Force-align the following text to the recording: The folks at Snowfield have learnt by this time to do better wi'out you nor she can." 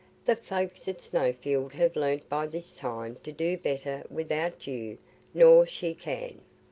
The 0.25 0.35
folks 0.35 0.87
at 0.87 0.99
Snowfield 0.99 1.73
have 1.73 1.95
learnt 1.95 2.27
by 2.27 2.47
this 2.47 2.73
time 2.73 3.17
to 3.21 3.31
do 3.31 3.55
better 3.55 4.03
wi'out 4.09 4.65
you 4.65 4.97
nor 5.31 5.67
she 5.67 5.93
can." 5.93 6.41